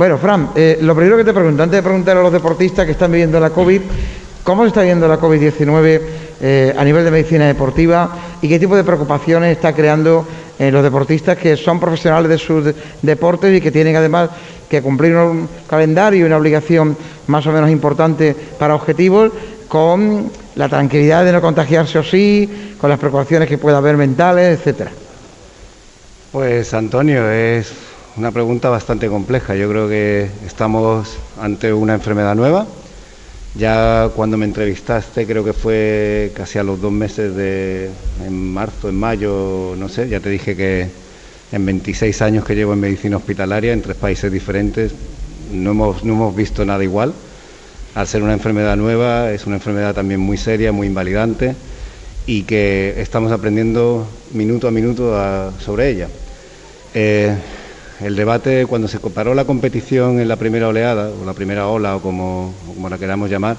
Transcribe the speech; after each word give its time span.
Bueno, 0.00 0.16
Fran, 0.16 0.52
eh, 0.54 0.78
lo 0.80 0.94
primero 0.94 1.18
que 1.18 1.24
te 1.24 1.34
pregunto, 1.34 1.62
antes 1.62 1.76
de 1.76 1.82
preguntar 1.82 2.16
a 2.16 2.22
los 2.22 2.32
deportistas 2.32 2.86
que 2.86 2.92
están 2.92 3.12
viviendo 3.12 3.38
la 3.38 3.50
COVID, 3.50 3.82
¿cómo 4.42 4.62
se 4.62 4.68
está 4.68 4.80
viendo 4.80 5.06
la 5.06 5.20
COVID-19 5.20 6.00
eh, 6.40 6.74
a 6.74 6.82
nivel 6.84 7.04
de 7.04 7.10
medicina 7.10 7.46
deportiva 7.46 8.10
y 8.40 8.48
qué 8.48 8.58
tipo 8.58 8.74
de 8.74 8.82
preocupaciones 8.82 9.54
está 9.54 9.74
creando 9.74 10.26
en 10.58 10.72
los 10.72 10.82
deportistas 10.82 11.36
que 11.36 11.54
son 11.54 11.78
profesionales 11.78 12.30
de 12.30 12.38
sus 12.38 12.74
deportes 13.02 13.54
y 13.54 13.60
que 13.60 13.70
tienen 13.70 13.94
además 13.94 14.30
que 14.70 14.80
cumplir 14.80 15.14
un 15.16 15.46
calendario 15.68 16.20
y 16.20 16.22
una 16.22 16.38
obligación 16.38 16.96
más 17.26 17.46
o 17.46 17.52
menos 17.52 17.68
importante 17.68 18.34
para 18.58 18.76
objetivos 18.76 19.32
con 19.68 20.30
la 20.54 20.70
tranquilidad 20.70 21.26
de 21.26 21.32
no 21.32 21.42
contagiarse 21.42 21.98
o 21.98 22.02
sí, 22.02 22.74
con 22.80 22.88
las 22.88 22.98
preocupaciones 22.98 23.50
que 23.50 23.58
pueda 23.58 23.76
haber 23.76 23.98
mentales, 23.98 24.60
etcétera? 24.60 24.92
Pues 26.32 26.72
Antonio, 26.72 27.30
es 27.30 27.89
una 28.16 28.32
pregunta 28.32 28.68
bastante 28.68 29.08
compleja. 29.08 29.54
Yo 29.54 29.68
creo 29.68 29.88
que 29.88 30.28
estamos 30.46 31.16
ante 31.40 31.72
una 31.72 31.94
enfermedad 31.94 32.34
nueva. 32.34 32.66
Ya 33.54 34.10
cuando 34.14 34.36
me 34.36 34.46
entrevistaste, 34.46 35.26
creo 35.26 35.44
que 35.44 35.52
fue 35.52 36.32
casi 36.34 36.58
a 36.58 36.62
los 36.62 36.80
dos 36.80 36.92
meses 36.92 37.34
de 37.34 37.90
en 38.24 38.52
marzo, 38.52 38.88
en 38.88 38.94
mayo, 38.94 39.74
no 39.76 39.88
sé, 39.88 40.08
ya 40.08 40.20
te 40.20 40.30
dije 40.30 40.56
que 40.56 40.88
en 41.50 41.66
26 41.66 42.22
años 42.22 42.44
que 42.44 42.54
llevo 42.54 42.74
en 42.74 42.80
medicina 42.80 43.16
hospitalaria 43.16 43.72
en 43.72 43.82
tres 43.82 43.96
países 43.96 44.30
diferentes 44.30 44.92
no 45.52 45.72
hemos, 45.72 46.04
no 46.04 46.12
hemos 46.12 46.36
visto 46.36 46.64
nada 46.64 46.84
igual. 46.84 47.12
Al 47.96 48.06
ser 48.06 48.22
una 48.22 48.34
enfermedad 48.34 48.76
nueva, 48.76 49.32
es 49.32 49.46
una 49.46 49.56
enfermedad 49.56 49.94
también 49.94 50.20
muy 50.20 50.36
seria, 50.36 50.70
muy 50.70 50.86
invalidante 50.86 51.56
y 52.26 52.44
que 52.44 52.94
estamos 52.98 53.32
aprendiendo 53.32 54.06
minuto 54.32 54.68
a 54.68 54.70
minuto 54.70 55.52
sobre 55.58 55.90
ella. 55.90 56.08
Eh, 56.94 57.34
el 58.02 58.16
debate, 58.16 58.66
cuando 58.66 58.88
se 58.88 58.98
comparó 58.98 59.34
la 59.34 59.44
competición 59.44 60.20
en 60.20 60.28
la 60.28 60.36
primera 60.36 60.68
oleada, 60.68 61.10
o 61.10 61.24
la 61.24 61.34
primera 61.34 61.68
ola, 61.68 61.96
o 61.96 62.00
como, 62.00 62.54
la 62.88 62.98
queramos 62.98 63.30
llamar, 63.30 63.56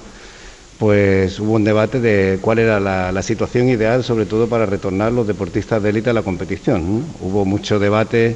pues 0.80 1.40
hubo 1.40 1.54
un 1.54 1.64
debate 1.64 2.00
de 2.00 2.40
cuál 2.42 2.58
era 2.58 2.80
la, 2.80 3.22
situación 3.22 3.70
ideal, 3.70 4.04
sobre 4.04 4.26
todo 4.26 4.48
para 4.48 4.66
retornar 4.66 5.12
los 5.12 5.28
deportistas 5.28 5.84
de 5.84 5.90
élite 5.90 6.10
a 6.10 6.14
la 6.14 6.24
competición. 6.24 7.06
Hubo 7.22 7.46
mucho 7.46 7.78
debate 7.78 8.36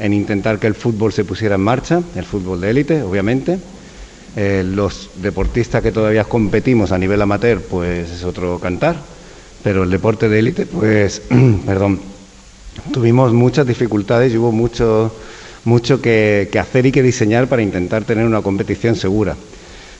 en 0.00 0.12
intentar 0.12 0.58
que 0.58 0.66
el 0.66 0.74
fútbol 0.74 1.12
se 1.12 1.24
pusiera 1.24 1.54
en 1.54 1.60
marcha, 1.60 2.02
el 2.16 2.24
fútbol 2.24 2.60
de 2.60 2.70
élite, 2.70 3.02
obviamente. 3.02 3.58
Eh, 4.36 4.64
los 4.66 5.10
deportistas 5.22 5.80
que 5.80 5.92
todavía 5.92 6.24
competimos 6.24 6.90
a 6.90 6.98
nivel 6.98 7.22
amateur, 7.22 7.60
pues 7.60 8.10
es 8.10 8.24
otro 8.24 8.58
cantar, 8.58 8.96
pero 9.62 9.84
el 9.84 9.90
deporte 9.90 10.28
de 10.28 10.40
élite, 10.40 10.66
pues, 10.66 11.22
perdón, 11.66 12.00
tuvimos 12.92 13.32
muchas 13.32 13.68
dificultades 13.68 14.32
y 14.32 14.36
hubo 14.36 14.50
mucho 14.50 15.14
mucho 15.64 16.00
que, 16.00 16.48
hacer 16.60 16.86
y 16.86 16.92
que 16.92 17.02
diseñar 17.02 17.48
para 17.48 17.62
intentar 17.62 18.04
tener 18.04 18.24
una 18.24 18.42
competición 18.42 18.96
segura. 18.96 19.36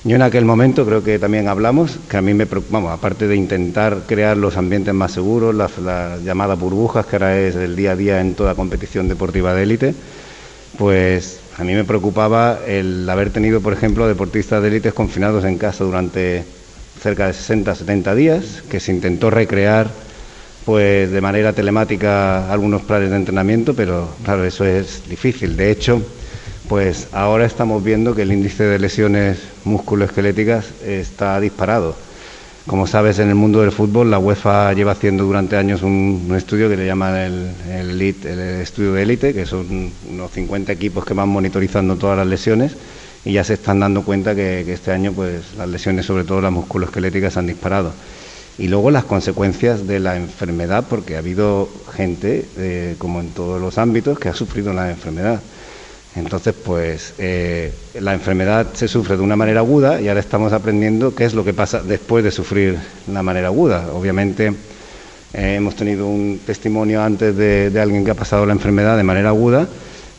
Yo 0.04 0.16
en 0.16 0.22
aquel 0.22 0.44
momento 0.44 0.84
creo 0.84 1.02
que 1.02 1.18
también 1.18 1.48
hablamos, 1.48 1.98
que 2.10 2.18
a 2.18 2.20
mí 2.20 2.34
me 2.34 2.46
vamos, 2.68 2.92
aparte 2.92 3.26
de 3.26 3.36
intentar 3.36 4.02
crear 4.06 4.36
los 4.36 4.58
ambientes 4.58 4.92
más 4.92 5.12
seguros, 5.12 5.54
las, 5.54 5.72
llamadas 6.22 6.58
burbujas, 6.58 7.06
que 7.06 7.16
ahora 7.16 7.40
es 7.40 7.56
el 7.56 7.74
día 7.74 7.92
a 7.92 7.96
día 7.96 8.20
en 8.20 8.34
toda 8.34 8.54
competición 8.54 9.08
deportiva 9.08 9.54
de 9.54 9.62
élite, 9.62 9.94
pues 10.76 11.40
a 11.56 11.64
mí 11.64 11.72
me 11.72 11.84
preocupaba 11.84 12.58
el 12.66 13.08
haber 13.08 13.30
tenido, 13.30 13.62
por 13.62 13.72
ejemplo, 13.72 14.06
deportistas 14.06 14.60
de 14.60 14.68
élite 14.68 14.92
confinados 14.92 15.44
en 15.44 15.56
casa 15.56 15.84
durante 15.84 16.44
cerca 17.00 17.26
de 17.26 17.32
60, 17.32 17.74
70 17.74 18.14
días, 18.14 18.62
que 18.68 18.80
se 18.80 18.92
intentó 18.92 19.30
recrear 19.30 19.88
pues 20.64 21.10
de 21.10 21.20
manera 21.20 21.52
telemática 21.52 22.50
algunos 22.50 22.82
planes 22.82 23.10
de 23.10 23.16
entrenamiento, 23.16 23.74
pero 23.74 24.08
claro, 24.24 24.44
eso 24.44 24.64
es 24.64 25.08
difícil. 25.08 25.56
De 25.56 25.70
hecho, 25.70 26.00
pues 26.68 27.08
ahora 27.12 27.44
estamos 27.44 27.84
viendo 27.84 28.14
que 28.14 28.22
el 28.22 28.32
índice 28.32 28.64
de 28.64 28.78
lesiones 28.78 29.38
musculoesqueléticas 29.64 30.66
está 30.82 31.38
disparado. 31.40 31.94
Como 32.66 32.86
sabes, 32.86 33.18
en 33.18 33.28
el 33.28 33.34
mundo 33.34 33.60
del 33.60 33.72
fútbol, 33.72 34.10
la 34.10 34.18
UEFA 34.18 34.72
lleva 34.72 34.92
haciendo 34.92 35.24
durante 35.24 35.56
años 35.56 35.82
un, 35.82 36.32
estudio 36.34 36.70
que 36.70 36.78
le 36.78 36.86
llaman 36.86 37.14
el, 37.14 38.00
estudio 38.62 38.94
de 38.94 39.02
élite, 39.02 39.34
que 39.34 39.44
son 39.44 39.92
unos 40.10 40.30
50 40.30 40.72
equipos 40.72 41.04
que 41.04 41.12
van 41.12 41.28
monitorizando 41.28 41.96
todas 41.96 42.16
las 42.16 42.26
lesiones 42.26 42.74
y 43.22 43.32
ya 43.32 43.44
se 43.44 43.54
están 43.54 43.80
dando 43.80 44.02
cuenta 44.02 44.34
que, 44.34 44.62
que 44.64 44.72
este 44.72 44.92
año 44.92 45.12
pues, 45.12 45.54
las 45.58 45.68
lesiones, 45.68 46.06
sobre 46.06 46.24
todo 46.24 46.40
las 46.40 46.52
musculoesqueléticas, 46.52 47.36
han 47.36 47.48
disparado 47.48 47.92
y 48.58 48.68
luego 48.68 48.90
las 48.90 49.04
consecuencias 49.04 49.86
de 49.86 49.98
la 49.98 50.16
enfermedad, 50.16 50.84
porque 50.88 51.16
ha 51.16 51.18
habido 51.18 51.68
gente, 51.94 52.46
eh, 52.56 52.94
como 52.98 53.20
en 53.20 53.30
todos 53.30 53.60
los 53.60 53.78
ámbitos, 53.78 54.18
que 54.18 54.28
ha 54.28 54.34
sufrido 54.34 54.72
la 54.72 54.90
enfermedad. 54.90 55.40
Entonces, 56.14 56.54
pues 56.54 57.14
eh, 57.18 57.72
la 58.00 58.14
enfermedad 58.14 58.68
se 58.74 58.86
sufre 58.86 59.16
de 59.16 59.22
una 59.22 59.34
manera 59.34 59.60
aguda 59.60 60.00
y 60.00 60.06
ahora 60.06 60.20
estamos 60.20 60.52
aprendiendo 60.52 61.12
qué 61.12 61.24
es 61.24 61.34
lo 61.34 61.44
que 61.44 61.52
pasa 61.52 61.82
después 61.82 62.22
de 62.22 62.30
sufrir 62.30 62.78
la 63.12 63.24
manera 63.24 63.48
aguda. 63.48 63.88
Obviamente 63.92 64.52
eh, 65.32 65.54
hemos 65.56 65.74
tenido 65.74 66.06
un 66.06 66.38
testimonio 66.46 67.02
antes 67.02 67.36
de, 67.36 67.70
de 67.70 67.80
alguien 67.80 68.04
que 68.04 68.12
ha 68.12 68.14
pasado 68.14 68.46
la 68.46 68.52
enfermedad 68.52 68.96
de 68.96 69.02
manera 69.02 69.30
aguda 69.30 69.66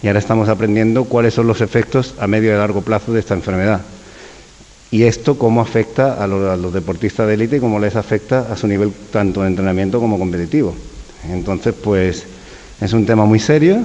y 0.03 0.07
ahora 0.07 0.19
estamos 0.19 0.49
aprendiendo 0.49 1.05
cuáles 1.05 1.33
son 1.33 1.47
los 1.47 1.61
efectos 1.61 2.13
a 2.19 2.27
medio 2.27 2.53
y 2.53 2.57
largo 2.57 2.81
plazo 2.81 3.13
de 3.13 3.21
esta 3.21 3.33
enfermedad 3.33 3.79
y 4.91 5.03
esto 5.03 5.37
cómo 5.37 5.61
afecta 5.61 6.23
a 6.23 6.27
los, 6.27 6.73
deportistas 6.73 7.27
de 7.27 7.33
élite 7.33 7.57
y 7.57 7.59
cómo 7.59 7.79
les 7.79 7.95
afecta 7.95 8.51
a 8.51 8.55
su 8.55 8.67
nivel 8.67 8.91
tanto 9.11 9.41
de 9.41 9.47
entrenamiento 9.47 9.99
como 9.99 10.17
competitivo. 10.17 10.73
Entonces, 11.29 11.73
pues 11.73 12.25
es 12.79 12.93
un 12.93 13.05
tema 13.05 13.25
muy 13.25 13.39
serio. 13.39 13.79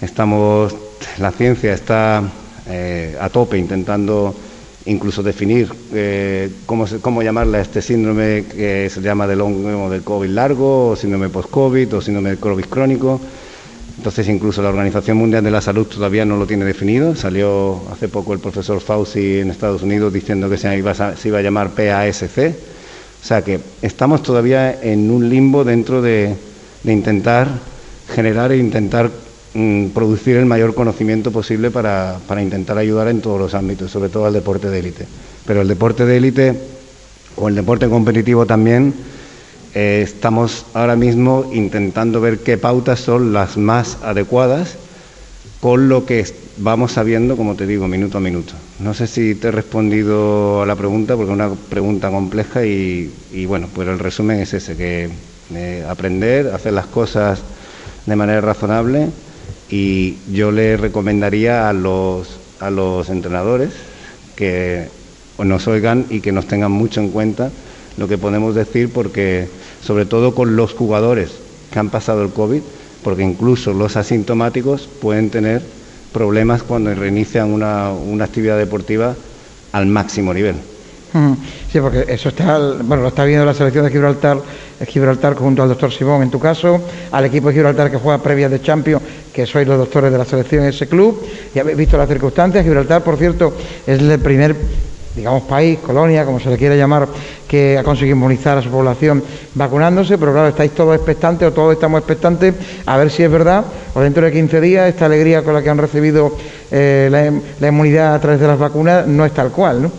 Estamos, 0.00 0.74
la 1.18 1.30
ciencia 1.32 1.74
está 1.74 2.22
eh, 2.68 3.16
a 3.20 3.28
tope 3.28 3.58
intentando 3.58 4.34
incluso 4.86 5.22
definir 5.22 5.70
eh, 5.92 6.50
cómo, 6.64 6.86
cómo 7.02 7.22
llamarle 7.22 7.58
a 7.58 7.60
este 7.60 7.82
síndrome 7.82 8.46
que 8.46 8.88
se 8.90 9.00
llama 9.02 9.26
de 9.26 9.36
long, 9.36 9.90
del 9.90 10.02
COVID 10.02 10.30
largo, 10.30 10.90
o 10.90 10.96
síndrome 10.96 11.28
post-COVID, 11.28 11.96
o 11.96 12.00
síndrome 12.00 12.30
de 12.30 12.36
COVID 12.38 12.64
crónico. 12.64 13.20
Entonces 13.98 14.28
incluso 14.28 14.62
la 14.62 14.68
Organización 14.68 15.16
Mundial 15.16 15.42
de 15.42 15.50
la 15.50 15.60
Salud 15.60 15.84
todavía 15.88 16.24
no 16.24 16.36
lo 16.36 16.46
tiene 16.46 16.64
definido. 16.64 17.16
Salió 17.16 17.82
hace 17.92 18.06
poco 18.08 18.32
el 18.32 18.38
profesor 18.38 18.80
Fauci 18.80 19.40
en 19.40 19.50
Estados 19.50 19.82
Unidos 19.82 20.12
diciendo 20.12 20.48
que 20.48 20.56
se 20.56 20.78
iba 20.78 20.92
a, 20.92 21.16
se 21.16 21.28
iba 21.28 21.38
a 21.38 21.42
llamar 21.42 21.70
PASC. 21.70 22.38
O 23.20 23.26
sea 23.26 23.42
que 23.42 23.58
estamos 23.82 24.22
todavía 24.22 24.80
en 24.80 25.10
un 25.10 25.28
limbo 25.28 25.64
dentro 25.64 26.00
de, 26.00 26.36
intentar 26.84 27.48
generar 28.14 28.52
e 28.52 28.58
intentar 28.58 29.10
mm, 29.54 29.86
producir 29.88 30.36
el 30.36 30.46
mayor 30.46 30.76
conocimiento 30.76 31.32
posible 31.32 31.72
para, 31.72 32.18
para 32.28 32.40
intentar 32.40 32.78
ayudar 32.78 33.08
en 33.08 33.20
todos 33.20 33.40
los 33.40 33.54
ámbitos, 33.54 33.90
sobre 33.90 34.10
todo 34.10 34.26
al 34.26 34.32
deporte 34.32 34.70
de 34.70 34.78
élite. 34.78 35.06
Pero 35.44 35.62
el 35.62 35.66
deporte 35.66 36.06
de 36.06 36.16
élite 36.16 36.54
o 37.34 37.48
el 37.48 37.56
deporte 37.56 37.88
competitivo 37.88 38.46
también 38.46 38.94
eh, 39.80 40.02
estamos 40.02 40.66
ahora 40.74 40.96
mismo 40.96 41.48
intentando 41.54 42.20
ver 42.20 42.40
qué 42.40 42.58
pautas 42.58 42.98
son 42.98 43.32
las 43.32 43.56
más 43.56 43.96
adecuadas 44.02 44.74
con 45.60 45.88
lo 45.88 46.04
que 46.04 46.26
vamos 46.56 46.90
sabiendo, 46.90 47.36
como 47.36 47.54
te 47.54 47.64
digo, 47.64 47.86
minuto 47.86 48.18
a 48.18 48.20
minuto. 48.20 48.54
No 48.80 48.92
sé 48.92 49.06
si 49.06 49.36
te 49.36 49.48
he 49.48 49.50
respondido 49.52 50.62
a 50.62 50.66
la 50.66 50.74
pregunta, 50.74 51.14
porque 51.14 51.30
es 51.30 51.34
una 51.36 51.50
pregunta 51.54 52.10
compleja 52.10 52.64
y, 52.66 53.12
bueno, 53.46 53.68
pues 53.72 53.86
el 53.86 54.00
resumen 54.00 54.40
es 54.40 54.52
ese, 54.52 54.76
que 54.76 55.10
eh, 55.54 55.86
aprender, 55.88 56.48
hacer 56.48 56.72
las 56.72 56.86
cosas 56.86 57.38
de 58.04 58.16
manera 58.16 58.40
razonable 58.40 59.06
y 59.70 60.16
yo 60.32 60.50
le 60.50 60.76
recomendaría 60.76 61.68
a 61.68 61.72
los, 61.72 62.40
a 62.58 62.70
los 62.70 63.10
entrenadores 63.10 63.70
que 64.34 64.88
nos 65.38 65.68
oigan 65.68 66.06
y 66.10 66.20
que 66.20 66.32
nos 66.32 66.48
tengan 66.48 66.72
mucho 66.72 67.00
en 67.00 67.10
cuenta 67.10 67.52
lo 67.98 68.08
que 68.08 68.18
podemos 68.18 68.54
decir 68.54 68.90
porque 68.92 69.48
sobre 69.82 70.06
todo 70.06 70.34
con 70.34 70.56
los 70.56 70.72
jugadores 70.72 71.32
que 71.72 71.78
han 71.78 71.90
pasado 71.90 72.22
el 72.22 72.30
COVID, 72.30 72.62
porque 73.02 73.22
incluso 73.22 73.72
los 73.72 73.96
asintomáticos 73.96 74.88
pueden 75.00 75.30
tener 75.30 75.62
problemas 76.12 76.62
cuando 76.62 76.94
reinician 76.94 77.52
una, 77.52 77.90
una 77.90 78.24
actividad 78.24 78.56
deportiva 78.56 79.14
al 79.72 79.86
máximo 79.86 80.32
nivel. 80.32 80.56
Sí, 81.72 81.80
porque 81.80 82.04
eso 82.06 82.28
está, 82.28 82.58
bueno, 82.58 83.02
lo 83.02 83.08
está 83.08 83.24
viendo 83.24 83.44
la 83.44 83.54
selección 83.54 83.84
de 83.84 83.90
Gibraltar, 83.90 84.38
Gibraltar 84.86 85.34
junto 85.34 85.62
al 85.62 85.68
doctor 85.70 85.90
Simón 85.90 86.22
en 86.22 86.30
tu 86.30 86.38
caso, 86.38 86.82
al 87.10 87.24
equipo 87.24 87.48
de 87.48 87.54
Gibraltar 87.54 87.90
que 87.90 87.96
juega 87.96 88.22
previas 88.22 88.50
de 88.50 88.60
Champions, 88.60 89.02
que 89.32 89.46
sois 89.46 89.66
los 89.66 89.78
doctores 89.78 90.12
de 90.12 90.18
la 90.18 90.26
selección 90.26 90.64
en 90.64 90.68
ese 90.68 90.86
club, 90.86 91.22
y 91.54 91.58
habéis 91.58 91.78
visto 91.78 91.96
las 91.96 92.08
circunstancias. 92.08 92.62
Gibraltar, 92.62 93.02
por 93.02 93.16
cierto, 93.16 93.54
es 93.86 93.98
el 93.98 94.18
primer 94.20 94.54
digamos, 95.14 95.42
país, 95.42 95.78
colonia, 95.78 96.24
como 96.24 96.38
se 96.40 96.50
le 96.50 96.56
quiera 96.56 96.76
llamar, 96.76 97.08
que 97.48 97.78
ha 97.78 97.82
conseguido 97.82 98.16
inmunizar 98.16 98.58
a 98.58 98.62
su 98.62 98.68
población 98.68 99.22
vacunándose, 99.54 100.18
pero 100.18 100.32
claro, 100.32 100.48
estáis 100.48 100.72
todos 100.72 100.94
expectantes 100.94 101.48
o 101.48 101.52
todos 101.52 101.74
estamos 101.74 101.98
expectantes 101.98 102.54
a 102.86 102.96
ver 102.96 103.10
si 103.10 103.22
es 103.22 103.30
verdad 103.30 103.64
o 103.94 104.00
dentro 104.00 104.24
de 104.24 104.32
15 104.32 104.60
días 104.60 104.88
esta 104.88 105.06
alegría 105.06 105.42
con 105.42 105.54
la 105.54 105.62
que 105.62 105.70
han 105.70 105.78
recibido 105.78 106.36
eh, 106.70 107.08
la, 107.60 107.68
inmunidad 107.68 108.14
a 108.14 108.20
través 108.20 108.40
de 108.40 108.46
las 108.46 108.58
vacunas 108.58 109.06
no 109.06 109.24
es 109.24 109.32
tal 109.32 109.50
cual, 109.50 109.82
¿no? 109.82 109.92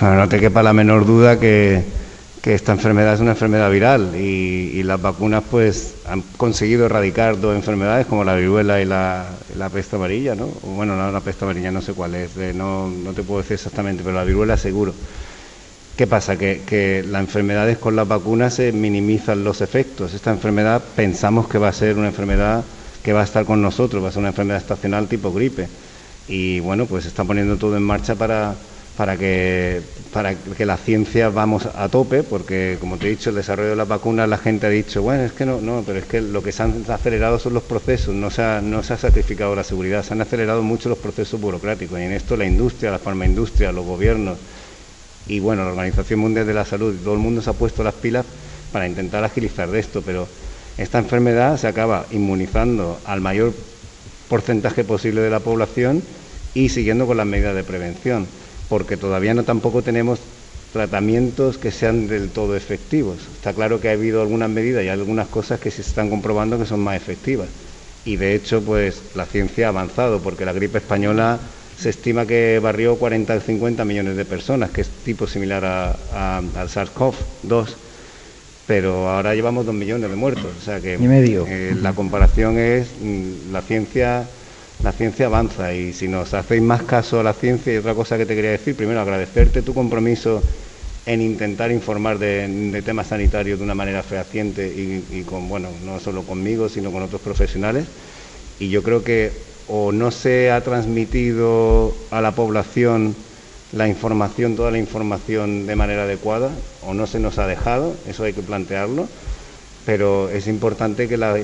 no 0.00 0.28
te 0.28 0.38
quepa 0.38 0.62
la 0.62 0.72
menor 0.72 1.06
duda 1.06 1.38
que, 1.38 2.01
que 2.42 2.54
esta 2.54 2.72
enfermedad 2.72 3.14
es 3.14 3.20
una 3.20 3.30
enfermedad 3.30 3.70
viral 3.70 4.16
y, 4.16 4.82
las 4.82 5.00
vacunas 5.00 5.44
pues 5.48 5.94
han 6.08 6.22
conseguido 6.36 6.86
erradicar 6.86 7.40
dos 7.40 7.54
enfermedades 7.54 8.04
como 8.06 8.24
la 8.24 8.34
viruela 8.34 8.82
y 8.82 8.84
la, 8.84 9.26
peste 9.72 9.94
amarilla, 9.94 10.34
¿no? 10.34 10.48
Bueno, 10.62 10.96
no, 10.96 11.12
la 11.12 11.20
peste 11.20 11.44
amarilla 11.44 11.70
no 11.70 11.80
sé 11.80 11.92
cuál 11.92 12.16
es, 12.16 12.36
no, 12.56 12.88
no 12.88 13.12
te 13.12 13.22
puedo 13.22 13.42
decir 13.42 13.54
exactamente, 13.54 14.02
pero 14.02 14.16
la 14.16 14.24
viruela 14.24 14.56
seguro. 14.56 14.92
¿Qué 15.96 16.08
pasa? 16.08 16.36
Que, 16.36 16.62
que 16.66 17.04
las 17.08 17.20
enfermedades 17.20 17.78
con 17.78 17.94
las 17.94 18.08
vacunas 18.08 18.54
se 18.54 18.72
minimizan 18.72 19.44
los 19.44 19.60
efectos. 19.60 20.12
Esta 20.12 20.32
enfermedad 20.32 20.82
pensamos 20.96 21.46
que 21.46 21.58
va 21.58 21.68
a 21.68 21.72
ser 21.72 21.96
una 21.96 22.08
enfermedad 22.08 22.64
que 23.04 23.12
va 23.12 23.20
a 23.20 23.24
estar 23.24 23.44
con 23.44 23.62
nosotros, 23.62 24.02
va 24.02 24.08
a 24.08 24.10
ser 24.12 24.18
una 24.20 24.30
enfermedad 24.30 24.60
estacional 24.60 25.06
tipo 25.06 25.32
gripe. 25.32 25.68
Y 26.26 26.58
bueno, 26.58 26.86
pues 26.86 27.04
se 27.04 27.08
está 27.08 27.22
poniendo 27.24 27.56
todo 27.56 27.76
en 27.76 27.84
marcha 27.84 28.16
para, 28.16 28.56
para 28.96 29.16
que, 29.16 29.80
para 30.12 30.34
que 30.34 30.66
la 30.66 30.76
ciencia 30.76 31.30
vamos 31.30 31.66
a 31.66 31.88
tope, 31.88 32.22
porque 32.22 32.76
como 32.78 32.98
te 32.98 33.06
he 33.06 33.10
dicho, 33.10 33.30
el 33.30 33.36
desarrollo 33.36 33.70
de 33.70 33.76
las 33.76 33.88
vacunas, 33.88 34.28
la 34.28 34.38
gente 34.38 34.66
ha 34.66 34.70
dicho, 34.70 35.02
bueno, 35.02 35.22
es 35.24 35.32
que 35.32 35.46
no, 35.46 35.60
no, 35.60 35.82
pero 35.86 35.98
es 35.98 36.04
que 36.04 36.20
lo 36.20 36.42
que 36.42 36.52
se 36.52 36.62
han 36.62 36.84
acelerado 36.88 37.38
son 37.38 37.54
los 37.54 37.62
procesos, 37.62 38.14
no 38.14 38.30
se 38.30 38.42
ha, 38.42 38.60
no 38.60 38.82
se 38.82 38.92
ha 38.92 38.98
sacrificado 38.98 39.56
la 39.56 39.64
seguridad, 39.64 40.02
se 40.02 40.12
han 40.12 40.20
acelerado 40.20 40.62
mucho 40.62 40.88
los 40.88 40.98
procesos 40.98 41.40
burocráticos, 41.40 41.98
y 41.98 42.02
en 42.02 42.12
esto 42.12 42.36
la 42.36 42.44
industria, 42.44 42.90
la 42.90 42.98
farmaindustria, 42.98 43.72
los 43.72 43.86
gobiernos 43.86 44.38
y 45.26 45.38
bueno, 45.38 45.64
la 45.64 45.70
Organización 45.70 46.18
Mundial 46.18 46.46
de 46.46 46.54
la 46.54 46.64
Salud, 46.64 46.94
todo 47.02 47.14
el 47.14 47.20
mundo 47.20 47.40
se 47.40 47.50
ha 47.50 47.54
puesto 47.54 47.82
las 47.84 47.94
pilas 47.94 48.26
para 48.72 48.86
intentar 48.86 49.24
agilizar 49.24 49.70
de 49.70 49.78
esto, 49.78 50.02
pero 50.02 50.26
esta 50.76 50.98
enfermedad 50.98 51.56
se 51.58 51.68
acaba 51.68 52.06
inmunizando 52.10 52.98
al 53.04 53.20
mayor 53.20 53.54
porcentaje 54.28 54.84
posible 54.84 55.20
de 55.20 55.30
la 55.30 55.40
población 55.40 56.02
y 56.54 56.70
siguiendo 56.70 57.06
con 57.06 57.16
las 57.16 57.26
medidas 57.26 57.54
de 57.54 57.64
prevención 57.64 58.26
porque 58.72 58.96
todavía 58.96 59.34
no 59.34 59.44
tampoco 59.44 59.82
tenemos 59.82 60.22
tratamientos 60.72 61.58
que 61.58 61.70
sean 61.70 62.06
del 62.06 62.30
todo 62.30 62.56
efectivos. 62.56 63.28
Está 63.34 63.52
claro 63.52 63.80
que 63.80 63.90
ha 63.90 63.92
habido 63.92 64.22
algunas 64.22 64.48
medidas 64.48 64.82
y 64.82 64.88
algunas 64.88 65.28
cosas 65.28 65.60
que 65.60 65.70
se 65.70 65.82
están 65.82 66.08
comprobando 66.08 66.58
que 66.58 66.64
son 66.64 66.80
más 66.80 66.96
efectivas. 66.96 67.50
Y 68.06 68.16
de 68.16 68.34
hecho, 68.34 68.62
pues 68.62 69.02
la 69.14 69.26
ciencia 69.26 69.66
ha 69.66 69.68
avanzado, 69.68 70.22
porque 70.22 70.46
la 70.46 70.54
gripe 70.54 70.78
española 70.78 71.38
se 71.76 71.90
estima 71.90 72.24
que 72.24 72.60
barrió 72.62 72.96
40 72.96 73.34
o 73.34 73.40
50 73.40 73.84
millones 73.84 74.16
de 74.16 74.24
personas, 74.24 74.70
que 74.70 74.80
es 74.80 74.88
tipo 75.04 75.26
similar 75.26 75.66
a, 75.66 76.38
al 76.38 76.68
SARS-CoV-2, 76.70 77.74
pero 78.66 79.10
ahora 79.10 79.34
llevamos 79.34 79.66
2 79.66 79.74
millones 79.74 80.08
de 80.08 80.16
muertos. 80.16 80.50
O 80.58 80.64
sea 80.64 80.80
que 80.80 80.96
eh, 80.98 81.74
la 81.78 81.92
comparación 81.92 82.56
es 82.56 82.88
mm, 82.98 83.52
la 83.52 83.60
ciencia 83.60 84.30
la 84.82 84.92
ciencia 84.92 85.26
avanza 85.26 85.72
y 85.74 85.92
si 85.92 86.08
nos 86.08 86.34
hacéis 86.34 86.60
más 86.60 86.82
caso 86.82 87.20
a 87.20 87.22
la 87.22 87.32
ciencia 87.32 87.72
y 87.72 87.76
otra 87.76 87.94
cosa 87.94 88.18
que 88.18 88.26
te 88.26 88.34
quería 88.34 88.50
decir, 88.50 88.74
primero 88.74 89.00
agradecerte 89.00 89.62
tu 89.62 89.74
compromiso 89.74 90.42
en 91.06 91.20
intentar 91.20 91.70
informar 91.70 92.18
de, 92.18 92.82
temas 92.84 93.08
sanitarios 93.08 93.58
de 93.58 93.64
una 93.64 93.74
manera 93.74 94.02
fehaciente 94.02 94.66
y, 94.66 95.22
con, 95.22 95.48
bueno, 95.48 95.68
no 95.84 96.00
solo 96.00 96.22
conmigo, 96.22 96.68
sino 96.68 96.90
con 96.90 97.02
otros 97.02 97.20
profesionales. 97.20 97.86
Y 98.58 98.70
yo 98.70 98.82
creo 98.82 99.02
que 99.02 99.32
o 99.68 99.92
no 99.92 100.10
se 100.10 100.50
ha 100.50 100.60
transmitido 100.62 101.94
a 102.10 102.20
la 102.20 102.32
población 102.32 103.14
la 103.72 103.88
información, 103.88 104.54
toda 104.54 104.70
la 104.70 104.78
información 104.78 105.66
de 105.66 105.76
manera 105.76 106.02
adecuada, 106.02 106.50
o 106.82 106.92
no 106.92 107.06
se 107.06 107.18
nos 107.18 107.38
ha 107.38 107.46
dejado, 107.46 107.96
eso 108.06 108.24
hay 108.24 108.32
que 108.32 108.42
plantearlo 108.42 109.08
pero 109.84 110.28
es 110.28 110.46
importante 110.46 111.08
que 111.08 111.16
la, 111.16 111.34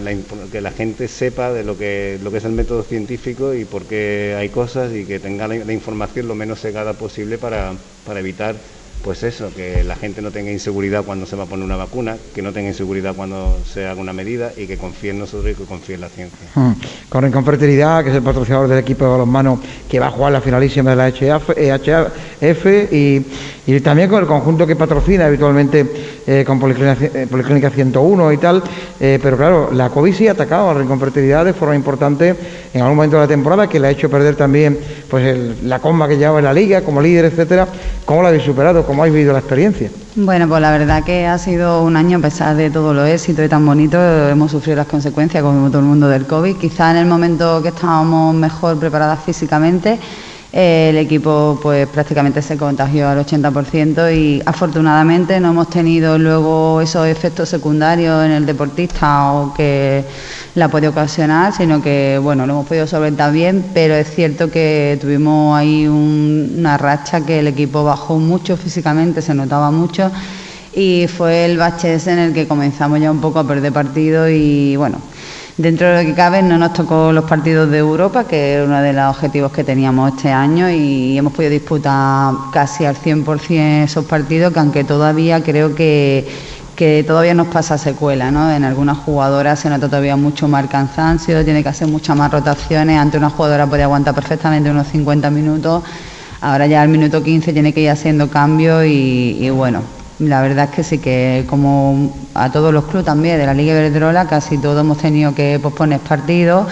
que 0.52 0.60
la 0.60 0.70
gente 0.70 1.08
sepa 1.08 1.52
de 1.52 1.64
lo 1.64 1.76
que, 1.76 2.18
lo 2.22 2.30
que 2.30 2.38
es 2.38 2.44
el 2.44 2.52
método 2.52 2.82
científico 2.82 3.54
y 3.54 3.64
por 3.64 3.84
qué 3.84 4.36
hay 4.38 4.48
cosas 4.48 4.92
y 4.94 5.04
que 5.04 5.18
tenga 5.18 5.48
la, 5.48 5.56
la 5.56 5.72
información 5.72 6.28
lo 6.28 6.34
menos 6.34 6.60
cegada 6.60 6.92
posible 6.94 7.38
para, 7.38 7.72
para 8.06 8.20
evitar 8.20 8.54
pues 9.02 9.22
eso, 9.22 9.50
que 9.54 9.84
la 9.84 9.96
gente 9.96 10.22
no 10.22 10.30
tenga 10.30 10.50
inseguridad 10.50 11.04
cuando 11.04 11.26
se 11.26 11.36
va 11.36 11.44
a 11.44 11.46
poner 11.46 11.64
una 11.64 11.76
vacuna, 11.76 12.16
que 12.34 12.42
no 12.42 12.52
tenga 12.52 12.68
inseguridad 12.68 13.14
cuando 13.14 13.58
se 13.64 13.86
haga 13.86 14.00
una 14.00 14.12
medida 14.12 14.52
y 14.56 14.66
que 14.66 14.76
confíe 14.76 15.10
en 15.10 15.20
nosotros 15.20 15.52
y 15.52 15.54
que 15.54 15.64
confíe 15.64 15.94
en 15.94 16.00
la 16.00 16.08
ciencia. 16.08 16.38
Hmm. 16.54 16.72
Con 17.08 17.44
Fertilidad, 17.44 18.02
que 18.02 18.10
es 18.10 18.16
el 18.16 18.22
patrocinador 18.22 18.68
del 18.68 18.78
equipo 18.78 19.04
de 19.04 19.10
balonmano 19.12 19.60
que 19.88 20.00
va 20.00 20.08
a 20.08 20.10
jugar 20.10 20.32
la 20.32 20.40
finalísima 20.40 20.90
de 20.90 20.96
la 20.96 21.08
HF, 21.08 22.92
y, 22.92 23.24
y 23.66 23.80
también 23.80 24.08
con 24.08 24.20
el 24.20 24.26
conjunto 24.26 24.66
que 24.66 24.76
patrocina 24.76 25.26
habitualmente 25.26 25.86
eh, 26.30 26.44
con 26.44 26.60
Policlínica, 26.60 27.70
101 27.70 28.30
eh, 28.30 28.34
y 28.34 28.36
tal, 28.36 28.62
eh, 29.00 29.18
pero 29.22 29.38
claro, 29.38 29.70
la 29.72 29.88
COVID 29.88 30.12
sí 30.12 30.28
ha 30.28 30.32
atacado 30.32 30.68
a 30.68 30.74
Rincón 30.74 31.00
Fertilidad 31.00 31.46
de 31.46 31.54
forma 31.54 31.74
importante 31.74 32.36
en 32.74 32.82
algún 32.82 32.96
momento 32.96 33.16
de 33.16 33.22
la 33.22 33.28
temporada, 33.28 33.66
que 33.66 33.80
le 33.80 33.86
ha 33.86 33.90
hecho 33.90 34.10
perder 34.10 34.36
también 34.36 34.78
pues 35.08 35.62
la 35.64 35.78
comba 35.78 36.06
que 36.06 36.18
llevaba 36.18 36.40
en 36.40 36.44
la 36.44 36.52
liga 36.52 36.82
como 36.82 37.00
líder, 37.00 37.24
etcétera. 37.24 37.66
¿Cómo 38.04 38.20
la 38.20 38.28
habéis 38.28 38.42
superado? 38.42 38.84
¿Cómo 38.84 39.00
habéis 39.02 39.14
vivido 39.14 39.32
la 39.32 39.38
experiencia? 39.38 39.90
Bueno, 40.16 40.46
pues 40.48 40.60
la 40.60 40.70
verdad 40.70 41.02
que 41.02 41.26
ha 41.26 41.38
sido 41.38 41.82
un 41.82 41.96
año, 41.96 42.18
a 42.18 42.20
pesar 42.20 42.56
de 42.56 42.68
todo 42.68 42.92
lo 42.92 43.06
éxito 43.06 43.42
y 43.42 43.48
tan 43.48 43.64
bonito, 43.64 43.98
hemos 44.28 44.50
sufrido 44.50 44.76
las 44.76 44.86
consecuencias, 44.86 45.42
como 45.42 45.68
todo 45.68 45.78
el 45.78 45.86
mundo, 45.86 46.08
del 46.08 46.26
COVID. 46.26 46.56
Quizá 46.56 46.90
en 46.90 46.98
el 46.98 47.06
momento 47.06 47.62
que 47.62 47.68
estábamos 47.68 48.34
mejor 48.34 48.78
preparadas 48.78 49.20
físicamente, 49.24 49.98
el 50.50 50.96
equipo 50.96 51.58
pues 51.62 51.86
prácticamente 51.88 52.40
se 52.40 52.56
contagió 52.56 53.08
al 53.08 53.18
80% 53.24 54.16
y 54.16 54.42
afortunadamente 54.46 55.38
no 55.40 55.50
hemos 55.50 55.68
tenido 55.68 56.18
luego 56.18 56.80
esos 56.80 57.06
efectos 57.06 57.50
secundarios 57.50 58.24
en 58.24 58.32
el 58.32 58.46
deportista 58.46 59.32
o 59.32 59.52
que 59.52 60.04
la 60.54 60.68
puede 60.68 60.88
ocasionar, 60.88 61.52
sino 61.52 61.82
que 61.82 62.18
bueno, 62.22 62.46
lo 62.46 62.54
hemos 62.54 62.66
podido 62.66 62.86
solventar 62.86 63.30
bien, 63.30 63.62
pero 63.74 63.94
es 63.94 64.10
cierto 64.10 64.50
que 64.50 64.98
tuvimos 65.00 65.56
ahí 65.56 65.86
una 65.86 66.78
racha 66.78 67.20
que 67.26 67.40
el 67.40 67.48
equipo 67.48 67.84
bajó 67.84 68.18
mucho 68.18 68.56
físicamente, 68.56 69.20
se 69.20 69.34
notaba 69.34 69.70
mucho 69.70 70.10
y 70.74 71.06
fue 71.08 71.44
el 71.44 71.58
bache 71.58 71.94
ese 71.94 72.12
en 72.12 72.18
el 72.20 72.32
que 72.32 72.48
comenzamos 72.48 73.00
ya 73.00 73.10
un 73.10 73.20
poco 73.20 73.38
a 73.38 73.46
perder 73.46 73.72
partido 73.72 74.28
y 74.28 74.76
bueno, 74.76 74.98
Dentro 75.58 75.88
de 75.88 76.04
lo 76.04 76.08
que 76.08 76.14
cabe, 76.14 76.40
no 76.40 76.56
nos 76.56 76.72
tocó 76.72 77.10
los 77.10 77.24
partidos 77.24 77.68
de 77.68 77.78
Europa, 77.78 78.22
que 78.22 78.60
es 78.60 78.64
uno 78.64 78.80
de 78.80 78.92
los 78.92 79.06
objetivos 79.06 79.50
que 79.50 79.64
teníamos 79.64 80.14
este 80.14 80.30
año, 80.30 80.70
y 80.70 81.18
hemos 81.18 81.32
podido 81.32 81.50
disputar 81.50 82.32
casi 82.52 82.84
al 82.84 82.94
100% 82.94 83.82
esos 83.82 84.04
partidos, 84.04 84.52
que 84.52 84.60
aunque 84.60 84.84
todavía 84.84 85.42
creo 85.42 85.74
que, 85.74 86.28
que 86.76 87.02
todavía 87.04 87.34
nos 87.34 87.48
pasa 87.48 87.76
secuela, 87.76 88.30
¿no? 88.30 88.52
En 88.52 88.62
algunas 88.62 88.98
jugadoras 88.98 89.58
se 89.58 89.68
nota 89.68 89.88
todavía 89.88 90.14
mucho 90.14 90.46
más 90.46 90.64
cansancio, 90.68 91.44
tiene 91.44 91.64
que 91.64 91.70
hacer 91.70 91.88
muchas 91.88 92.16
más 92.16 92.30
rotaciones. 92.30 92.96
Antes 92.96 93.18
una 93.18 93.30
jugadora 93.30 93.66
podía 93.66 93.86
aguantar 93.86 94.14
perfectamente 94.14 94.70
unos 94.70 94.86
50 94.86 95.28
minutos, 95.30 95.82
ahora 96.40 96.68
ya 96.68 96.82
al 96.82 96.88
minuto 96.88 97.20
15 97.20 97.52
tiene 97.52 97.72
que 97.72 97.80
ir 97.80 97.90
haciendo 97.90 98.30
cambios 98.30 98.84
y 98.86 99.50
bueno, 99.50 99.82
la 100.18 100.42
verdad 100.42 100.68
es 100.70 100.76
que 100.76 100.82
sí 100.82 100.98
que 100.98 101.44
como 101.48 102.12
a 102.34 102.50
todos 102.50 102.72
los 102.72 102.84
clubes 102.84 103.04
también 103.04 103.38
de 103.38 103.46
la 103.46 103.54
Liga 103.54 103.72
Iberdrola 103.72 104.26
casi 104.26 104.58
todos 104.58 104.80
hemos 104.80 104.98
tenido 104.98 105.34
que 105.34 105.58
posponer 105.62 106.00
partidos 106.00 106.66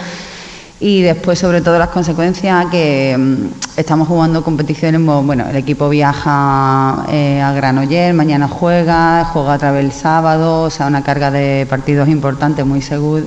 y 0.79 1.01
después 1.03 1.39
sobre 1.39 1.63
todo 1.63 1.79
las 1.79 1.89
consecuencias 1.89 2.67
que 2.67 3.17
mm, 3.17 3.79
estamos 3.79 4.09
jugando 4.09 4.45
competiciones, 4.45 5.01
bueno, 5.01 5.49
el 5.49 5.57
equipo 5.57 5.89
viaja 5.89 7.07
eh, 7.09 7.41
a 7.41 7.53
Granoller, 7.53 8.13
mañana 8.13 8.47
juega, 8.47 9.25
juega 9.25 9.55
otra 9.55 9.73
vez 9.73 9.87
el 9.87 9.93
sábado, 9.93 10.65
o 10.65 10.71
sea, 10.71 10.87
una 10.87 11.03
carga 11.03 11.31
de 11.31 11.67
partidos 11.69 12.09
importantes 12.09 12.67
muy, 12.67 12.83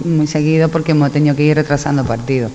muy 0.05 0.27
seguido 0.27 0.69
porque 0.69 0.91
hemos 0.91 1.11
tenido 1.11 1.35
que 1.35 1.43
ir 1.43 1.55
retrasando 1.55 2.03
partidos. 2.05 2.51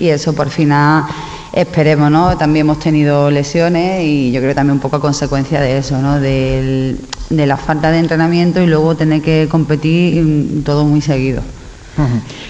Y 0.00 0.08
eso 0.08 0.32
por 0.32 0.50
final 0.50 1.04
Esperemos, 1.52 2.12
¿no? 2.12 2.36
También 2.36 2.64
hemos 2.64 2.78
tenido 2.78 3.28
lesiones 3.28 4.04
y 4.04 4.30
yo 4.30 4.40
creo 4.40 4.54
también 4.54 4.74
un 4.74 4.80
poco 4.80 4.96
a 4.96 5.00
consecuencia 5.00 5.60
de 5.60 5.78
eso, 5.78 5.98
¿no? 5.98 6.20
de 6.20 6.96
la 7.28 7.56
falta 7.56 7.90
de 7.90 7.98
entrenamiento 7.98 8.60
y 8.60 8.66
luego 8.66 8.94
tener 8.94 9.20
que 9.20 9.48
competir 9.50 10.22
mm, 10.22 10.62
todo 10.62 10.84
muy 10.84 11.00
seguido. 11.00 11.42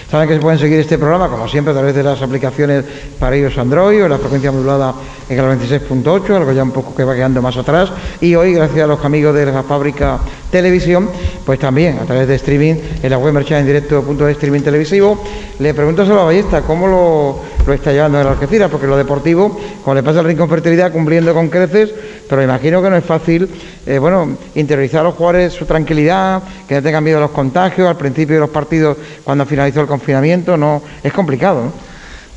Saben 0.09 0.27
que 0.27 0.35
se 0.35 0.39
pueden 0.39 0.59
seguir 0.59 0.79
este 0.79 0.97
programa, 0.97 1.27
como 1.29 1.47
siempre, 1.47 1.71
a 1.71 1.75
través 1.75 1.95
de 1.95 2.03
las 2.03 2.21
aplicaciones 2.21 2.85
para 3.19 3.35
iOS 3.35 3.57
Android 3.57 4.03
o 4.03 4.07
la 4.07 4.17
frecuencia 4.17 4.51
modulada 4.51 4.93
en 5.27 5.39
el 5.39 5.45
26.8, 5.59 6.35
algo 6.35 6.51
ya 6.51 6.63
un 6.63 6.71
poco 6.71 6.95
que 6.95 7.03
va 7.03 7.15
quedando 7.15 7.41
más 7.41 7.57
atrás. 7.57 7.91
Y 8.21 8.35
hoy, 8.35 8.53
gracias 8.53 8.83
a 8.83 8.87
los 8.87 9.03
amigos 9.03 9.33
de 9.35 9.45
la 9.45 9.63
fábrica 9.63 10.19
Televisión, 10.51 11.09
pues 11.45 11.59
también 11.59 11.97
a 11.99 12.05
través 12.05 12.27
de 12.27 12.35
streaming 12.35 12.75
en 13.01 13.09
la 13.09 13.17
web 13.17 13.35
en 13.37 13.65
directo 13.65 14.03
punto 14.03 14.25
de 14.25 14.33
streaming 14.33 14.61
televisivo. 14.61 15.21
Le 15.59 15.73
pregunto 15.73 16.03
a 16.03 16.05
la 16.05 16.23
Ballesta 16.23 16.61
cómo 16.61 16.87
lo, 16.87 17.73
está 17.73 17.91
llevando 17.91 18.21
en 18.21 18.27
Algeciras, 18.27 18.69
porque 18.69 18.87
lo 18.87 18.97
deportivo, 18.97 19.59
como 19.83 19.95
le 19.95 20.03
pasa 20.03 20.19
al 20.19 20.25
Rincón 20.25 20.49
Fertilidad, 20.49 20.91
cumpliendo 20.91 21.33
con 21.33 21.49
creces, 21.49 21.91
pero 22.29 22.43
imagino 22.43 22.81
que 22.81 22.89
no 22.89 22.95
es 22.95 23.05
fácil, 23.05 23.49
eh, 23.85 23.99
bueno, 23.99 24.37
interiorizar 24.55 25.01
a 25.01 25.03
los 25.03 25.15
jugadores 25.15 25.53
su 25.53 25.65
tranquilidad, 25.65 26.43
que 26.67 26.75
no 26.75 26.81
tengan 26.81 27.03
miedo 27.03 27.17
a 27.17 27.21
los 27.21 27.31
contagios, 27.31 27.87
al 27.87 27.97
principio 27.97 28.35
de 28.35 28.41
los 28.41 28.49
partidos, 28.49 28.97
cuando 29.23 29.45
finalizó 29.45 29.81
el 29.81 29.87
confinamiento, 29.87 30.57
no, 30.57 30.81
es 31.03 31.13
complicado. 31.13 31.71